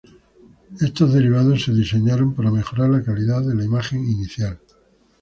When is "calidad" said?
3.03-3.43